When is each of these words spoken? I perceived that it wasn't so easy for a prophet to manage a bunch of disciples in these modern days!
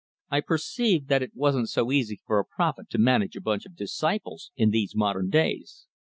I 0.31 0.41
perceived 0.41 1.09
that 1.09 1.21
it 1.21 1.35
wasn't 1.35 1.69
so 1.69 1.91
easy 1.91 2.19
for 2.25 2.39
a 2.39 2.43
prophet 2.43 2.89
to 2.89 2.97
manage 2.97 3.35
a 3.35 3.39
bunch 3.39 3.67
of 3.67 3.75
disciples 3.75 4.49
in 4.55 4.71
these 4.71 4.95
modern 4.95 5.29
days! 5.29 5.85